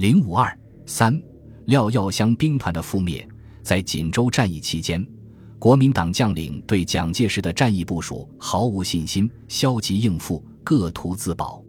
[0.00, 1.22] 零五二三，
[1.66, 3.28] 廖耀湘兵团的覆灭。
[3.62, 5.06] 在锦州战役期间，
[5.58, 11.62] 国民党将领对蒋介石的战役部署毫无信心，消极应付，各图自保。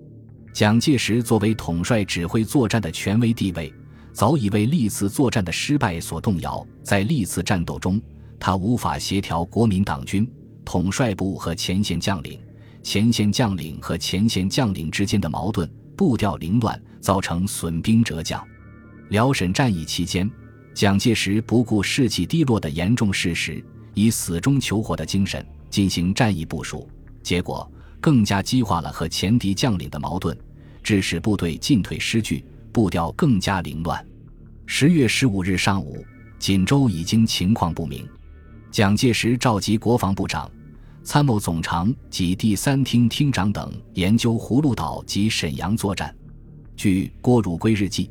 [0.53, 3.69] 蒋介石作为统帅指挥作战的权威地位，
[4.13, 6.65] 早已为历次作战的失败所动摇。
[6.83, 8.01] 在历次战斗中，
[8.39, 10.25] 他无法协调国民党军
[10.63, 12.39] 统帅部和前线将领、
[12.81, 18.45] 前线将领和前线将领之间的矛盾，步调凌乱，造成损兵折将。
[19.09, 20.29] 辽沈战役期间，
[20.73, 23.63] 蒋介石不顾士气低落的严重事实，
[23.93, 26.89] 以死中求活的精神进行战役部署，
[27.21, 27.69] 结果。
[28.01, 30.35] 更加激化了和前敌将领的矛盾，
[30.81, 34.03] 致使部队进退失据，步调更加凌乱。
[34.65, 36.03] 十月十五日上午，
[36.39, 38.03] 锦州已经情况不明。
[38.71, 40.49] 蒋介石召集国防部长、
[41.03, 46.15] 参谋总长及第三厅厅长等研究葫芦岛及沈阳作战。
[46.75, 48.09] 据郭汝瑰日记，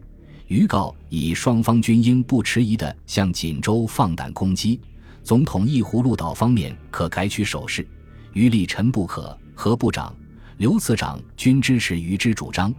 [0.48, 4.80] 余告以双方军应不迟疑地向锦州放弹攻击，
[5.22, 7.86] 总统议葫芦岛方面可改取守势，
[8.32, 9.36] 余力臣不可。
[9.54, 10.14] 何部长、
[10.56, 12.74] 刘次长均支持于之主张，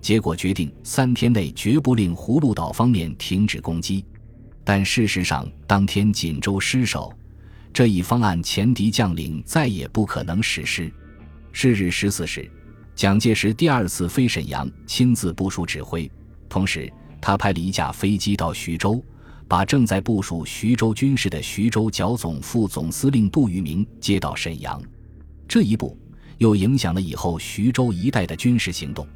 [0.00, 4.04] 结果决定三天内绝不令葫芦岛方面停止攻击。
[4.62, 7.12] 但事实上，当天锦州失守，
[7.76, 10.90] 这一方案前敌将领再也不可能实施。
[11.52, 12.50] 是日十四时，
[12.94, 16.10] 蒋介石第二次飞沈阳，亲自部署指挥，
[16.48, 19.04] 同时他派了一架飞机到徐州，
[19.46, 24.82] 把正在部署徐州军事的徐州剿总副总司令杜聿明接到沈阳。
[25.46, 25.94] 这一步。
[26.38, 29.06] 又影响了以后徐州一带的军事行动。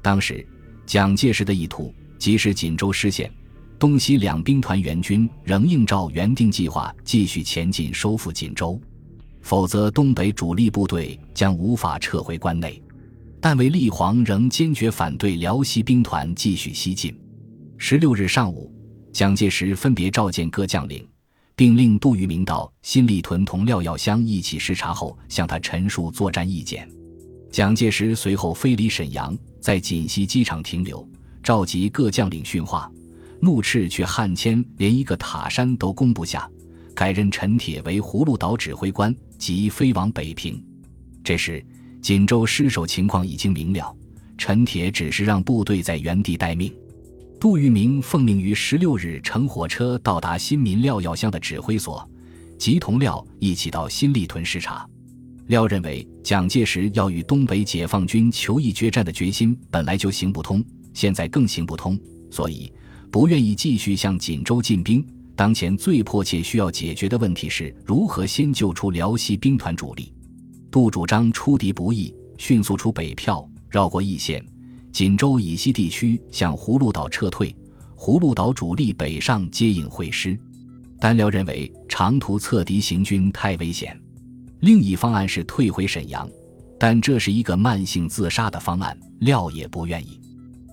[0.00, 0.46] 当时，
[0.86, 3.30] 蒋介石的意图即使锦州失陷，
[3.78, 8.80] 东西两兵团援军仍应照原定计划继续前进收复锦州，
[9.40, 12.82] 否则东北主力部队将无法撤回关内。
[13.40, 17.16] 但为立煌仍坚决反对辽西兵团继续西进。
[17.76, 18.72] 十六日上午，
[19.12, 21.06] 蒋介石分别召见各将领。
[21.54, 26.88] 并令杜聿明到新立屯同廖耀湘一起视察后，向他陈述作战意见。
[27.50, 31.04] 蒋介石随后飞离沈阳，在锦西机场停留，
[31.42, 32.88] 召集各将领训话，
[33.40, 36.48] 怒斥却汉奸连一个塔山都攻不下，
[36.94, 40.62] 改任陈铁为葫芦岛指挥官，即飞往北平。
[41.22, 41.64] 这时
[42.00, 43.94] 锦州失守情况已经明了，
[44.36, 46.72] 陈铁只是让部队在原地待命。
[47.40, 52.04] 杜聿明奉命于十六日乘火车到达新民廖耀湘的指挥所，
[52.58, 54.84] 即同廖一起到新立屯视察。
[55.46, 61.98] 廖认为蒋介石要与东北解放军求一决战的决心本来就行不通，现在更行不通，
[62.30, 62.72] 所以
[63.10, 65.04] 不愿意继续向锦州进兵。
[65.36, 70.12] 当前最迫切需要解决的问题是如何先救出辽西兵团主力。
[70.70, 74.44] 杜主张出敌不易，迅速出北票，绕过易县。
[74.90, 77.54] 锦州以西地区向葫芦岛撤退，
[77.96, 80.38] 葫芦岛主力北上接应会师。
[80.98, 83.96] 单辽认为长途策敌行军太危险，
[84.60, 86.28] 另一方案是退回沈阳，
[86.80, 90.20] 但这是一个慢性自杀的方案，廖也不愿意。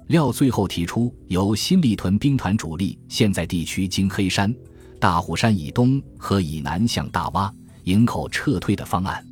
[0.08, 4.54] 廖最后提出由新立屯兵团主力现在地区经黑山、
[5.00, 7.52] 大虎山以东和以南向大洼、
[7.86, 9.26] 营口撤退的方案。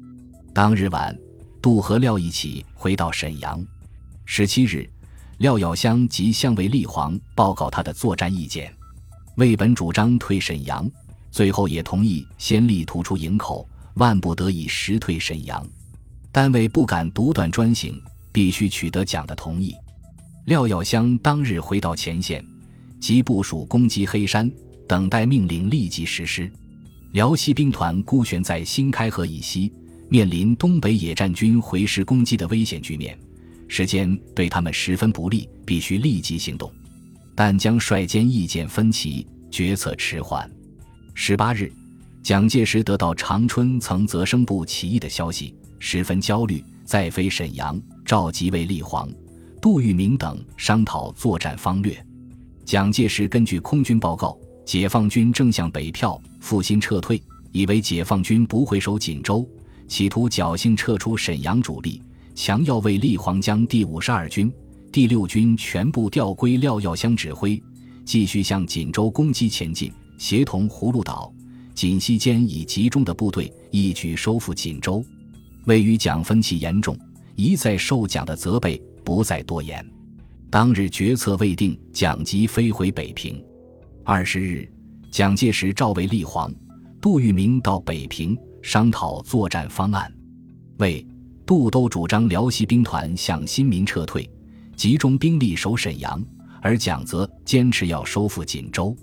[0.52, 1.16] 当日晚，
[1.62, 3.64] 杜和廖一起回到沈阳。
[4.26, 4.90] 十七日，
[5.38, 8.74] 廖耀湘即向卫立煌报告他的作战意见。
[9.36, 10.90] 魏本主张退沈阳，
[11.30, 15.64] 最后也同意先力突出营口，万不得已实退沈阳。
[16.32, 18.02] 单位不敢独断专行，
[18.32, 19.76] 必须取得蒋的同意。
[20.46, 22.46] 廖耀湘当日回到前线，
[23.00, 24.52] 即部署攻击黑山，
[24.86, 26.52] 等待命令立即实施。
[27.14, 29.72] 辽西兵团孤悬在新开河以西，
[30.10, 33.18] 面临东北野战军回师攻击的危险局面。
[33.70, 36.70] 时间对他们十分不利，必须立即行动。
[37.34, 40.50] 但将率间意见分歧，决策迟缓。
[41.14, 41.72] 十八日，
[42.22, 49.10] 蒋介石得到长春曾泽生部起义的消息，十分焦虑，再飞沈阳，召集卫立煌、
[49.64, 51.96] 杜聿明等商讨作战方略。
[52.66, 57.24] 蒋介石根据空军报告，解放军正向北票，复兴撤退，
[57.54, 59.48] 以为解放军不会守锦州，
[59.88, 62.02] 企图侥幸撤出沈阳主力。
[62.36, 64.52] 强要为立煌将第五十二军、
[64.92, 67.64] 第六军全部调归廖耀湘指挥，
[68.04, 71.34] 继续向锦州攻击前进，协同葫芦岛、
[71.74, 75.02] 锦西间已集中的部队，一举收复锦州。
[75.68, 77.00] 位于蒋分歧严重，
[77.38, 79.86] 一再受蒋的责备，不再多言。
[80.50, 83.44] 当日决策未定，蒋即飞回北平。
[84.04, 84.72] 二十日，
[85.12, 86.54] 蒋介石召为立煌、
[87.00, 90.14] 杜聿明到北平商讨作战方案，
[90.78, 91.06] 为。
[91.46, 94.28] 杜都主张辽西兵团向新民撤退，
[94.78, 96.24] 集中兵力守沈阳，
[96.62, 98.96] 而蒋则坚持要收复锦州。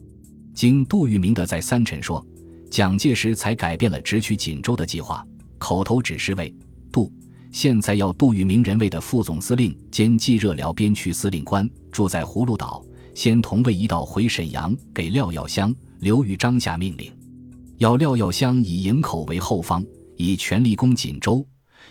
[0.55, 2.27] 经杜聿明的再三陈说，
[2.71, 5.23] 蒋介石才改变了直取锦州的计划。
[5.59, 6.53] 口头指示为
[6.91, 7.13] 杜，
[7.53, 12.83] 现在要杜聿明人位的副总司令兼冀热辽边区司令官住在葫芦岛，
[13.15, 17.13] 先同位一道回沈阳，给廖耀湘、刘玉章下命令，
[17.79, 19.85] 要廖耀湘以营口为后方，
[20.17, 21.45] 以全力攻锦州；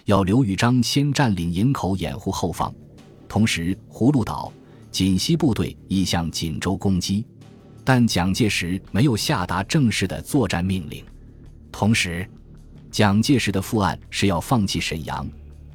[0.06, 2.74] 要刘玉章先占领营口，掩护后方。
[3.28, 4.52] 同时，葫芦岛、
[4.92, 7.26] 锦西部队亦向锦州攻击，
[7.84, 11.04] 但蒋介石没有下达正式的作战命令。
[11.70, 12.28] 同时，
[12.90, 15.28] 蒋介石的副案是要放弃沈阳，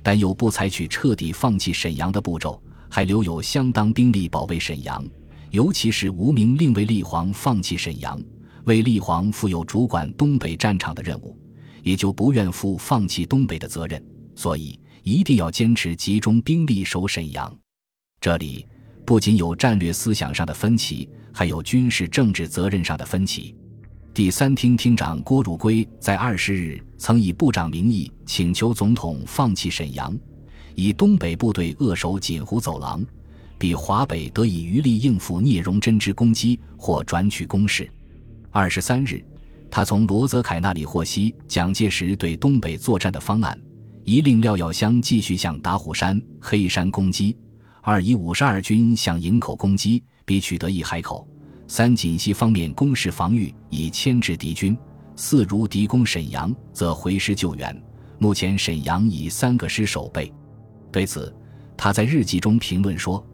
[0.04, 5.04] 但又不采取彻底放弃沈阳的步骤，还留有相当兵力保卫沈阳。
[5.50, 8.20] 尤其是吴明令卫立煌放弃沈阳，
[8.64, 11.38] 卫立煌负有主管东北战场的任务，
[11.82, 14.04] 也就不愿负放弃东北的责任，
[14.34, 17.56] 所以一定要坚持集中兵力守沈阳。
[18.20, 18.66] 这里
[19.06, 23.54] 不仅有战略思想上的分歧，还有军事政治责任上的分歧。
[24.14, 30.16] 第三厅厅长郭汝瑰在二十日曾以部长名义请求总统放弃沈阳，
[30.76, 33.04] 以东北部队扼守锦湖走廊，
[33.58, 37.90] 比华北得以余力应付聂荣臻之攻击或转取攻势。
[38.52, 39.20] 二十三日，
[39.68, 43.60] 他从罗泽楷那里获悉蒋介石对东北作战的方案：
[44.04, 47.36] 一令廖耀湘继续向打虎山、黑山攻击；
[47.80, 51.26] 二以五十二军向营口攻击，必取得一海口。
[51.66, 54.76] 三锦西方面攻势防御以牵制敌军；
[55.16, 57.82] 四如敌攻沈阳，则回师救援。
[58.18, 60.32] 目前沈阳以三个师守备。
[60.92, 61.34] 对此，
[61.76, 63.24] 他在日记中评论说：“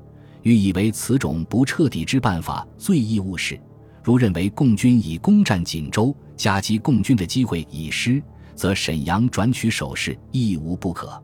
[0.43, 3.61] 欲以为此种不彻底之办法最易误事。
[4.03, 8.23] 如认为共军已攻占锦州，夹击共军的机会已失，
[8.55, 11.23] 则沈阳转取守势亦无不可。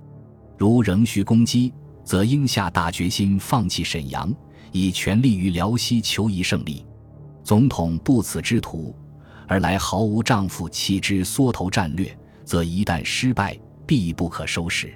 [0.58, 1.72] 如仍需攻击，
[2.04, 4.32] 则应下大决心放弃沈阳，
[4.72, 6.84] 以全力于辽西求一胜利。”
[7.46, 8.92] 总统不此之徒，
[9.46, 12.12] 而来毫无丈夫气之缩头战略，
[12.44, 13.56] 则一旦失败，
[13.86, 14.92] 必不可收拾。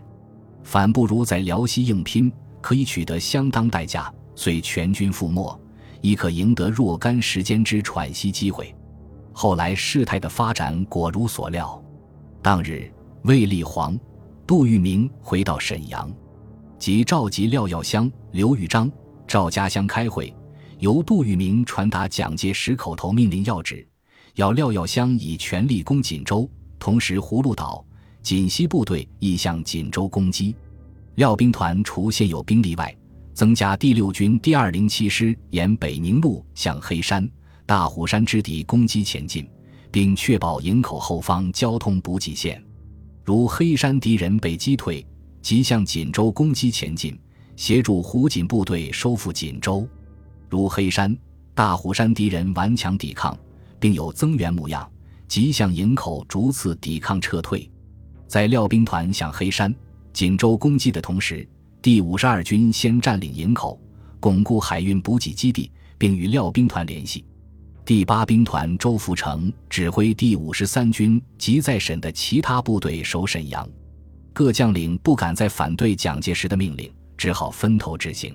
[0.65, 2.31] 反不如在辽西硬拼，
[2.61, 5.57] 可以取得相当代价，虽全军覆没，
[6.01, 8.75] 亦可赢得若干时间之喘息机会。
[9.33, 11.81] 后来事态的发展果如所料。
[12.43, 12.93] 当日，
[13.23, 13.97] 卫立煌、
[14.45, 16.13] 杜聿明回到沈阳，
[16.81, 18.91] 即召集廖耀湘、刘玉章、
[19.25, 20.35] 赵家乡开会。
[20.81, 23.87] 由杜聿明传达蒋介石口头命令要旨，
[24.37, 27.85] 要廖耀湘以全力攻锦州，同时葫芦岛、
[28.23, 30.57] 锦西部队亦向锦州攻击。
[31.17, 32.97] 廖兵团除现有兵力外，
[33.35, 37.31] 增加第六军第二零七师沿北宁路向黑山、
[37.67, 39.47] 大虎山之敌攻击前进，
[39.91, 42.63] 并确保营口后方交通补给线。
[43.23, 45.07] 如黑山敌人被击退，
[45.43, 47.21] 即向锦州攻击前进，
[47.55, 49.87] 协助胡锦部队收复锦州。
[50.51, 51.17] 如黑山、
[51.55, 53.37] 大虎山敌人顽强抵抗，
[53.79, 54.91] 并有增援模样，
[55.29, 57.71] 即向营口逐次抵抗撤退。
[58.27, 59.75] 在廖兵团向黑山、
[60.13, 61.49] 锦州攻击的同时，
[61.81, 63.81] 第五十二军先占领营口，
[64.19, 67.25] 巩固海运补给基地，并与廖兵团联系。
[67.85, 73.69] 第八兵团周福成指挥第五十三军及在沈的其他部队守沈阳。
[74.33, 78.33] 各将领不敢再反对蒋介石的命令，只好分头执行。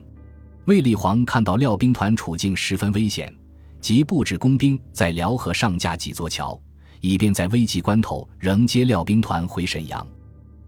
[0.65, 3.31] 卫立煌看到廖兵团处境十分危险，
[3.79, 6.59] 即布置工兵在辽河上架几座桥，
[7.01, 10.05] 以便在危急关头仍接廖兵团回沈阳。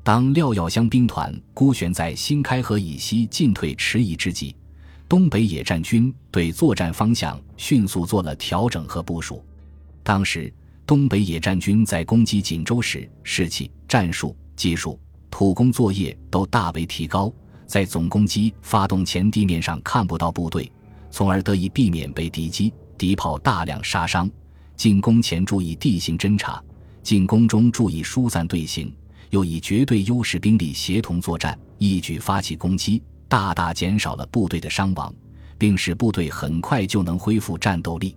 [0.03, 4.55] 当廖耀湘兵团孤悬在新开河以西进退迟疑之际，
[5.09, 9.43] 东北野战军对作战方向迅速做了调整和部署。
[10.03, 10.53] 当时，
[10.85, 14.99] 东北野战军在攻击锦州时，士气、战术、技术、
[15.31, 17.33] 土工作业都大为提高。
[17.67, 20.71] 在总攻击发动前，地面上看不到部队，
[21.11, 24.29] 从而得以避免被敌机、敌炮大量杀伤。
[24.75, 26.63] 进攻前注意地形侦察，
[27.03, 28.93] 进攻中注意疏散队形，
[29.31, 35.13] 又以绝对优势兵力协同作战，一举发起攻击，大大减少了部队的伤亡，
[35.57, 38.15] 并使部队很快就能恢复战斗力。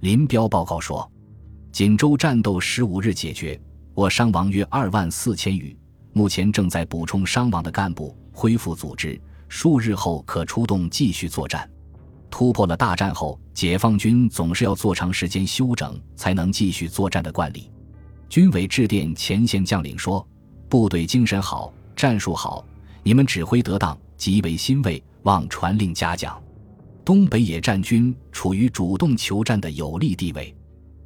[0.00, 1.10] 林彪报告说，
[1.70, 3.58] 锦州战斗十五日解决，
[3.94, 5.74] 我伤亡约二万四千余，
[6.12, 8.14] 目前正在补充伤亡的干部。
[8.32, 11.68] 恢复组织，数日后可出动继续作战。
[12.30, 17.70] 突破了大战后解放军总是要做长时间休整才能继续作战的惯例。
[18.28, 20.26] 军委致电前线将领说
[20.66, 22.64] ：“部队精神好，战术好，
[23.02, 26.42] 你们指挥得当，极为欣慰，望传令嘉奖。”
[27.04, 30.54] 东北野战军处于主动求战的有利地位。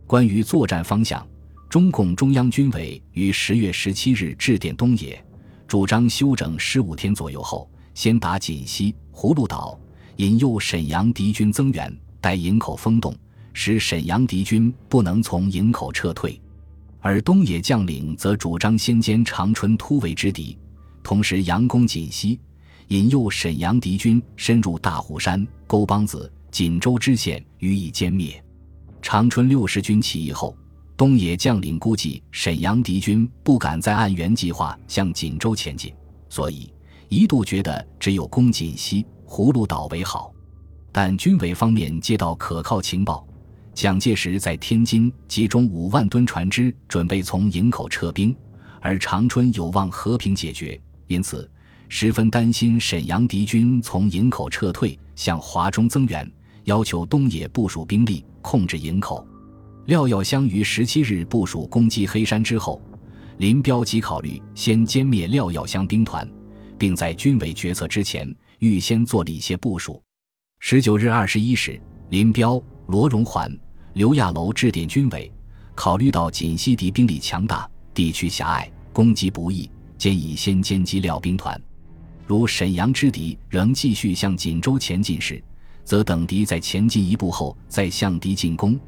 [0.06, 1.26] 关于作战方向，
[1.68, 5.21] 中共中央军委于十月十七日致电东野。
[5.66, 9.78] 主张休整十五天左右后，先打锦西、葫芦岛，
[10.16, 13.14] 引诱沈阳敌军增援，待营口封冻，
[13.52, 16.40] 使沈阳敌军不能从营口撤退。
[17.00, 20.56] 而东野将领则主张先歼长春突围之敌，
[21.02, 22.38] 同时佯攻锦西，
[22.88, 28.40] 引诱沈阳敌军深入大虎山、沟帮子、锦州支线予以歼灭。
[29.02, 30.56] 长春六十军起义后，
[30.96, 35.92] 东野将领估计沈阳敌军不敢再按原计划向锦州前进，
[36.30, 36.72] 所以
[37.08, 40.32] 一度觉得只有攻锦西、葫芦岛为好。
[40.90, 43.26] 但军委方面接到可靠情报。
[43.74, 48.34] 蒋介石在天津集中五万吨船只，准备从营口撤兵，
[48.80, 51.50] 而长春有望和平解决，因此
[51.90, 56.32] 十分担心沈阳敌军从营口撤退，向华中增援，
[56.64, 59.28] 要求东野部署兵力控制营口。
[59.87, 62.83] 廖耀湘于十七日部署攻击黑山之后，
[63.38, 66.28] 林彪即考虑先歼灭廖耀湘兵团，
[66.76, 70.02] 并在军委决策之前预先做了一些部署。
[70.59, 73.50] 十九日二十一时，林彪、罗荣桓。
[73.93, 75.33] 刘亚楼致电军委，
[75.75, 81.59] 考虑到锦西敌兵力强大，地区狭隘，攻击不易，建议先歼击廖兵团。
[82.26, 85.43] 如沈阳之敌仍继续向锦州前进时，
[85.85, 88.78] 则等敌在前进一步后再向敌进攻。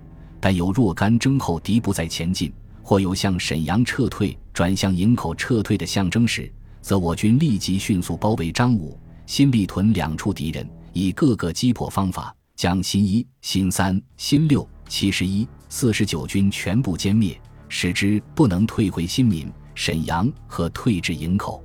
[0.41, 2.53] 但有若干征后敌不再前进，
[2.83, 14.69] 或有向沈阳撤退转向营口撤退的象征时，则我军立即迅速包围张武、新立屯两处敌人，以各个击破方法将新一、新三、新六。
[14.91, 21.63] 七十一、四十九军全部歼灭，使之不能退回新民、沈阳和退至营口。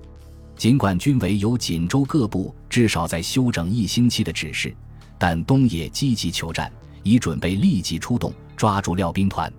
[0.57, 4.75] 尽管军委有锦州各部至少在休整一星期的指示，
[5.17, 6.69] 但东野积极求战，
[7.01, 9.51] 已准备立即出动抓住廖兵团。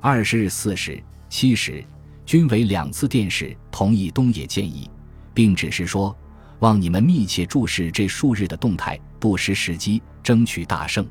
[0.00, 1.84] 二十日四时、七时，
[2.24, 4.90] 军委两次电示同意东野建议，
[5.34, 6.16] 并指示说
[6.60, 11.06] ：“望你们密切注视这数日的动态，不失时机，争取大胜。”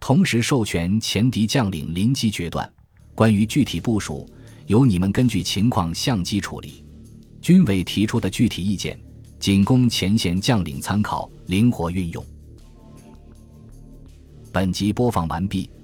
[0.00, 2.68] 同时授权前敌将领临机决断，
[3.14, 4.28] 关于具体部署，
[4.66, 6.84] 由你们根据情况相机处理。
[7.40, 8.98] 军委提出的具体意见，
[9.38, 12.24] 仅供前线将领参考，灵活运用。
[14.52, 15.70] 本集播放完毕，